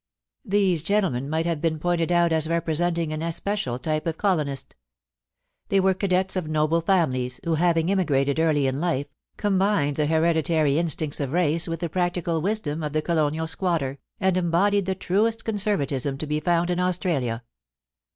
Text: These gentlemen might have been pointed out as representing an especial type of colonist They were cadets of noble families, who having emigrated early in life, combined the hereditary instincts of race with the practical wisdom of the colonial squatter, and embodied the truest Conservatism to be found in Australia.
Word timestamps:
These 0.43 0.81
gentlemen 0.81 1.29
might 1.29 1.45
have 1.45 1.61
been 1.61 1.77
pointed 1.77 2.11
out 2.11 2.33
as 2.33 2.49
representing 2.49 3.13
an 3.13 3.21
especial 3.21 3.77
type 3.77 4.07
of 4.07 4.17
colonist 4.17 4.75
They 5.69 5.79
were 5.79 5.93
cadets 5.93 6.35
of 6.35 6.47
noble 6.47 6.81
families, 6.81 7.39
who 7.43 7.53
having 7.53 7.91
emigrated 7.91 8.39
early 8.39 8.65
in 8.65 8.79
life, 8.79 9.05
combined 9.37 9.97
the 9.97 10.07
hereditary 10.07 10.79
instincts 10.79 11.19
of 11.19 11.33
race 11.33 11.67
with 11.67 11.81
the 11.81 11.87
practical 11.89 12.41
wisdom 12.41 12.81
of 12.81 12.93
the 12.93 13.03
colonial 13.03 13.45
squatter, 13.45 13.99
and 14.19 14.37
embodied 14.37 14.87
the 14.87 14.95
truest 14.95 15.45
Conservatism 15.45 16.17
to 16.17 16.25
be 16.25 16.39
found 16.39 16.71
in 16.71 16.79
Australia. 16.79 17.43